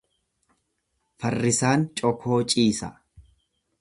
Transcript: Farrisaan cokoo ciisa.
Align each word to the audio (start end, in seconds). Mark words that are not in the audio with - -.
Farrisaan 1.23 1.85
cokoo 2.03 2.41
ciisa. 2.55 2.91